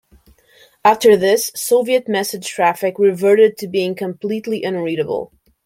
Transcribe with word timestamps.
After 0.83 1.15
this, 1.15 1.51
Soviet 1.53 2.07
message 2.07 2.47
traffic 2.49 2.97
reverted 2.97 3.55
to 3.59 3.67
being 3.67 3.93
completely 3.93 4.63
unreadable. 4.63 5.31